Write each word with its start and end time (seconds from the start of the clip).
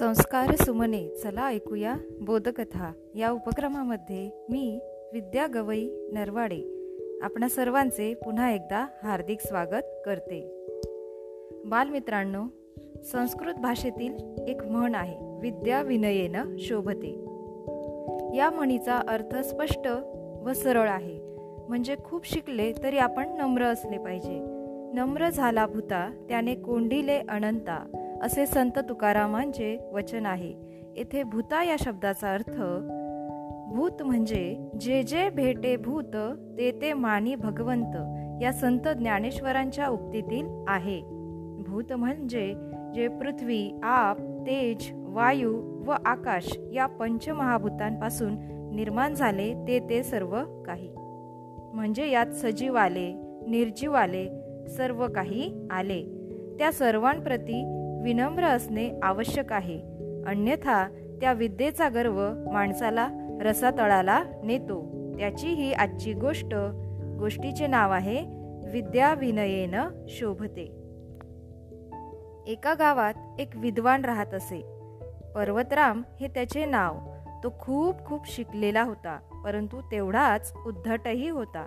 संस्कार 0.00 0.54
सुमने 0.54 1.08
चला 1.08 1.48
ऐकूया 1.48 1.94
बोधकथा. 2.20 2.92
या 3.14 3.30
उपक्रमामध्ये 3.30 4.46
मी 4.50 4.80
विद्या 5.12 5.46
गवई 5.46 5.90
नरवाडे 6.12 6.62
आपणा 7.22 7.48
सर्वांचे 7.48 8.14
पुन्हा 8.14 8.50
एकदा 8.50 8.86
हार्दिक 9.02 9.40
स्वागत 9.40 9.82
करते. 10.06 10.66
बालमित्रांनो 11.64 12.42
संस्कृत 13.02 13.54
भाषेतील 13.54 14.14
एक 14.48 14.62
म्हण 14.62 14.94
आहे 14.94 15.16
विद्या 15.20 15.82
विनयेन 15.82 16.56
शोभते. 16.58 17.12
या 18.36 18.50
म्हणीचा 18.50 18.96
अर्थ 18.96 19.36
स्पष्ट 19.36 19.88
व 20.44 20.52
सरळ 20.52 20.88
आहे. 20.88 21.20
म्हणजे 21.68 21.96
खूप 22.04 22.26
शिकले 22.26 22.72
तरी 22.82 22.98
आपण 22.98 23.28
नम्र 23.28 23.62
असले 23.62 23.98
पाहिजे. 23.98 24.38
नम्र 24.94 25.30
झाला 25.30 25.66
भूता 25.66 26.12
त्याने 26.28 26.54
कोंडिले 26.54 27.20
अनंता. 27.28 27.99
असे 28.22 28.46
संत 28.46 28.78
तुकारामांचे 28.88 29.76
वचन 29.92 30.26
आहे. 30.26 30.52
येथे 30.96 31.22
भूता 31.22 31.64
या 31.64 31.76
शब्दाचा 31.80 32.32
अर्थ 32.34 32.60
भूत 33.74 34.02
म्हणजे 34.02 34.70
जे 34.80 35.02
जे 35.02 35.28
भेटे 35.30 35.76
भूत 35.76 36.16
ते 36.58 36.70
ते 36.82 36.92
मानी 36.92 37.34
भगवंत 37.34 37.96
या 38.42 38.52
संत 38.52 38.88
ज्ञानेश्वरांच्या 38.88 39.88
उक्तीतील 39.88 40.48
आहे. 40.68 41.00
भूत 41.66 41.92
म्हणजे 41.92 42.54
जे 42.94 43.08
पृथ्वी 43.08 43.80
आप 43.82 44.20
तेज 44.20 44.90
वायू 44.94 45.82
व 45.86 45.94
आकाश 46.04 46.58
या 46.72 46.86
पंचमहाभूतांपासून 46.86 48.36
निर्माण 48.74 49.14
झाले 49.14 49.54
ते 49.68 49.78
ते 49.90 50.02
सर्व 50.02 50.62
काही. 50.66 50.90
म्हणजे 51.74 52.10
यात 52.10 52.26
सजीव 52.26 52.74
आले 52.74 53.12
निर्जीव 53.48 53.92
आले 53.92 54.26
सर्व 54.68 55.06
काही 55.14 55.68
आले. 55.70 56.02
त्या 56.58 56.72
सर्वांप्रती 56.72 57.79
विनम्र 58.02 58.44
असणे 58.44 59.00
आवश्यक 59.02 59.52
आहे. 59.52 59.80
अन्यथा 60.26 60.88
त्या 61.20 61.32
विद्येचा 61.32 61.88
गर्व 61.88 62.30
माणसाला 62.52 63.08
रसातळाला 63.40 64.24
नेतो. 64.44 64.80
त्याची 65.18 65.46
ही 65.46 65.72
आजची 65.72 66.12
गोष्ट 66.12 66.54
गोष्टीचे 67.18 67.66
नाव 67.66 67.92
आहे 67.92 68.24
विद्या 68.72 69.14
विनयेन 69.14 69.74
शोभते. 70.08 70.62
एका 72.46 72.74
गावात 72.74 73.14
एक 73.38 73.48
विद्वान 73.56 74.04
राहत 74.04 74.34
असे. 74.34 74.62
पर्वतराम 75.34 76.02
हे 76.20 76.28
त्याचे 76.28 76.64
नाव. 76.64 76.94
तो 77.44 77.54
खूप 77.60 78.04
खूप 78.04 78.30
शिकलेला 78.30 78.82
होता 78.82 79.42
परंतु 79.44 79.80
तेवढाच 79.80 80.52
उद्धटही 80.66 81.28
होता. 81.28 81.66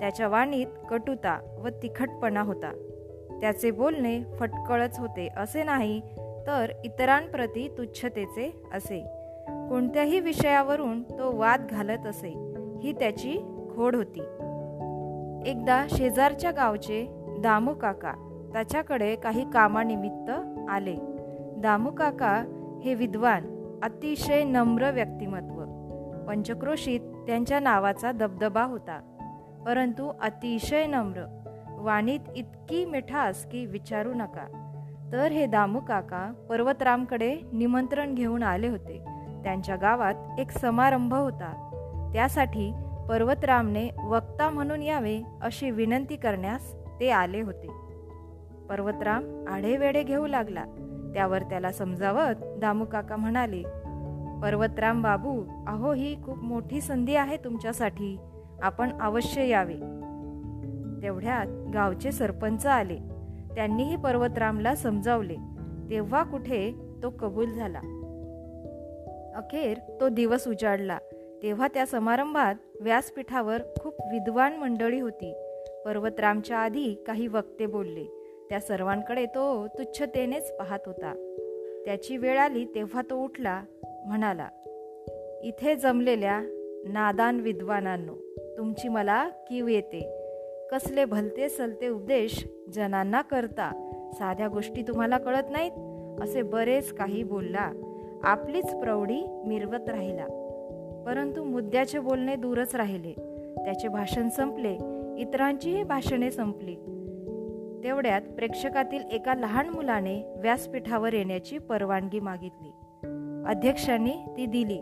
त्याच्या 0.00 0.28
वाणीत 0.28 0.66
कटुता 0.90 1.60
व 1.64 1.68
तिखटपणा 1.68 2.40
होता. 2.40 2.72
त्याचे 3.42 3.70
बोलणे 3.70 4.22
फटकळच 4.40 4.98
होते. 4.98 5.28
असे 5.36 5.62
नाही 5.62 6.00
तर 6.46 6.66
इतरांप्रती 6.84 7.74
तुच्छतेचे 7.78 8.62
असे. 8.74 9.00
कोणत्याही 9.48 10.20
विषयावरून 10.20 11.02
तो 11.02 11.36
वाद 11.36 11.66
घालत 11.70 12.06
असे. 12.06 12.54
ही 12.82 12.92
त्याची 12.92 13.38
खोड 13.76 13.96
होती. 13.96 14.20
एकदा 15.50 15.86
शेजारच्या 15.90 16.50
गावचे 16.50 17.06
दामू 17.38 17.74
काका 17.74 18.12
त्याच्याकडे 18.52 19.16
काही 19.16 19.50
कामानिमित्त 19.50 20.30
आले. 20.70 20.96
दामू 21.56 21.90
काका 21.90 22.44
हे 22.84 22.94
विद्वान 22.94 23.42
अतिशय 23.82 24.44
नम्र 24.44 24.90
व्यक्तिमत्व. 24.90 25.64
पंचक्रोशीत 26.28 27.00
त्यांच्या 27.00 27.60
नावाचा 27.60 28.12
दबदबा 28.12 28.62
होता. 28.62 29.00
परंतु 29.66 30.12
अतिशय 30.20 30.86
नम्र 30.86 31.41
वाणीत 31.82 32.20
इतकी 32.36 32.84
मिठास 32.84 33.44
की 33.44 33.66
विचारू 33.66 34.14
नका. 34.14 34.46
तर 35.12 35.32
हे 35.32 35.46
दामू 35.46 35.80
काका 35.80 36.32
पर्वतरामकडे 36.48 37.36
निमंत्रण 37.52 38.14
घेऊन 38.14 38.42
आले 38.42 38.68
होते. 38.68 39.04
त्यांच्या 39.44 39.76
गावात 39.76 40.14
एक 40.38 40.50
समारंभ 40.50 41.14
होता. 41.14 41.68
त्यासाठी 42.12 42.72
पर्वतरामने 43.08 43.88
वक्ता 44.04 44.50
म्हणून 44.50 44.82
यावे 44.82 45.20
अशी 45.42 45.70
विनंती 45.70 46.16
करण्यास 46.16 46.74
ते 47.00 47.10
आले 47.10 47.40
होते. 47.40 47.68
पर्वतराम 48.68 49.44
आढेवेढे 49.48 50.02
घेऊ 50.02 50.26
लागला. 50.26 50.64
त्यावर 51.14 51.42
त्याला 51.42 51.72
समजावत 51.72 52.34
दामू 52.40 52.84
काका 52.84 53.16
म्हणाले 53.16 53.62
पर्वतराम 54.42 55.02
बाबू 55.02 55.64
अहो 55.66 55.92
ही 55.92 56.22
खूप 56.24 56.38
मोठी 56.38 56.80
संधी 56.80 57.16
आहे 57.16 57.36
तुमच्यासाठी. 57.36 58.18
आपण 58.62 59.00
अवश्य 59.00 59.48
यावे. 59.48 60.01
तेवढ्यात 61.02 61.46
गावचे 61.74 62.12
सरपंच 62.12 62.66
आले. 62.66 62.98
त्यांनीही 63.54 63.96
पर्वतरामला 63.96 64.74
समजावले. 64.74 65.34
तेव्हा 65.90 66.22
कुठे 66.22 66.74
तो 67.02 67.10
कबूल 67.10 67.50
झाला. 67.50 67.80
अखेर 69.34 69.78
तो 70.00 70.08
दिवस 70.08 70.48
उजाडला. 70.48 70.98
तेव्हा 71.42 71.68
त्या 71.68 71.86
समारंभात 71.86 72.54
व्यासपीठावर 72.80 73.62
खूप 73.80 73.94
विद्वान 74.00 74.56
मंडळी 74.56 75.00
होती. 75.00 75.34
पर्वतरामच्या 75.84 76.58
आधी 76.58 76.94
काही 77.06 77.26
वक्ते 77.26 77.66
बोलले. 77.66 78.04
त्या 78.50 78.60
सर्वांकडे 78.60 79.26
तो 79.26 79.66
तुच्छतेनेच 79.66 80.56
पाहत 80.56 80.78
होता. 80.86 81.38
त्याची 81.84 82.16
वेळ 82.16 82.38
आली 82.38 82.64
तेव्हा 82.64 83.02
तो 83.10 83.24
उठला 83.24 83.62
म्हणाला 84.06 84.48
इथे 85.42 85.74
जमलेल्या 85.74 86.40
नादान 86.88 87.40
विद्वानांनो 87.40 88.14
तुमची 88.58 88.88
मला 88.88 89.28
कीव 89.28 89.68
येते. 89.68 90.21
कसले 90.72 91.04
भलते 91.04 91.48
सलते 91.48 91.88
उपदेश 91.88 92.48
जनांना 92.72 93.22
करता. 93.22 93.88
साध्या 94.18 94.48
गोष्टी 94.48 94.82
तुम्हाला 94.82 95.18
कळत 95.18 95.42
नाहीत? 95.50 95.72
असे 96.22 96.42
बरेच 96.42 96.92
काही 96.92 97.22
बोलला. 97.22 97.72
आपलीच 98.22 98.74
प्रौढी 98.74 99.24
मिरवत 99.46 99.88
राहिला. 99.88 100.24
परंतु 101.06 101.44
मुद्द्याचे 101.44 101.98
बोलणे 101.98 102.36
दूरच 102.36 102.74
राहिले. 102.74 103.12
त्याचे 103.64 103.88
भाषण 103.88 104.28
संपले. 104.28 104.78
इतरांचीही 105.18 105.82
भाषणे 105.82 106.30
संपली. 106.30 106.74
तेवढ्यात 107.84 108.22
प्रेक्षकातील 108.22 109.02
एका 109.12 109.34
लहान 109.34 109.68
मुलाने 109.68 110.34
व्यासपीठावर 110.36 111.14
येण्याची 111.14 111.58
परवानगी 111.58 112.20
मागितली. 112.20 112.70
अध्यक्षांनी 113.46 114.14
ती 114.36 114.46
दिली. 114.46 114.80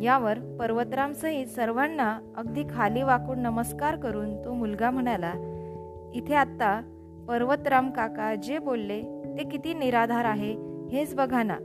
यावर 0.00 0.38
पर्वतरामसहित 0.58 1.46
सर्वांना 1.46 2.18
अगदी 2.36 2.62
खाली 2.70 3.02
वाकून 3.02 3.38
नमस्कार 3.38 3.96
करून 3.96 4.44
तो 4.44 4.52
मुलगा 4.54 4.90
म्हणाला 4.90 5.32
इथे 6.14 6.34
आत्ता 6.34 6.80
पर्वतराम 7.28 7.90
काका 7.90 8.34
जे 8.34 8.58
बोलले 8.58 9.00
ते 9.38 9.48
किती 9.48 9.74
निराधार 9.74 10.24
आहे 10.24 10.52
हेच 10.92 11.14
बघा 11.14 11.42
ना. 11.42 11.56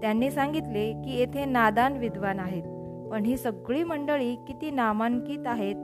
त्यांनी 0.00 0.30
सांगितले 0.30 0.92
की 0.92 1.18
येथे 1.18 1.44
नादान 1.44 1.96
विद्वान 1.96 2.38
आहेत 2.38 2.62
पण 3.10 3.24
ही 3.24 3.36
सगळी 3.36 3.82
मंडळी 3.84 4.34
किती 4.48 4.70
नामांकित 4.70 5.46
आहेत. 5.46 5.76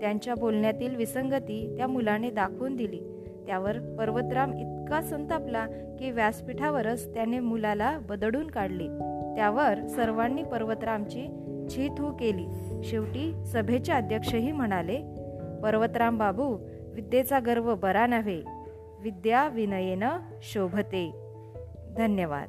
त्यांच्या 0.00 0.34
बोलण्यातील 0.34 0.96
विसंगती 0.96 1.76
त्या 1.76 1.86
मुलाने 1.86 2.30
दाखवून 2.30 2.76
दिली. 2.76 3.00
त्यावर 3.46 3.78
पर्वतराम 3.98 4.52
इतका 4.52 5.02
संतापला 5.02 5.66
की 5.98 6.10
व्यासपीठावरच 6.10 7.14
त्याने 7.14 7.40
मुलाला 7.40 7.98
बदडून 8.08 8.46
काढले. 8.46 8.88
त्यावर 9.36 9.86
सर्वांनी 9.86 10.42
पर्वतरामची 10.42 11.26
छीथू 11.70 12.12
केली. 12.12 12.46
शेवटी 12.84 13.44
सभेचे 13.46 13.92
अध्यक्षही 13.92 14.52
म्हणाले 14.52 14.96
पर्वतराम 15.62 16.18
बाबू 16.18 16.56
विद्येचा 16.94 17.38
गर्व 17.38 17.74
बरा 17.74 18.06
नव्हे. 18.06 18.42
विद्या 19.00 19.48
विनयेनं 19.48 20.08
शोभते. 20.42 21.12
धन्यवाद. 21.96 22.48